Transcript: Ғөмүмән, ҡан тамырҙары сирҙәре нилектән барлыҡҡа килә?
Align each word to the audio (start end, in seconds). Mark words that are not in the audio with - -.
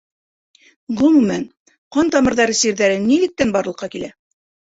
Ғөмүмән, 1.01 1.43
ҡан 1.97 2.09
тамырҙары 2.15 2.57
сирҙәре 2.61 2.97
нилектән 3.05 3.55
барлыҡҡа 3.59 3.93
килә? 3.97 4.09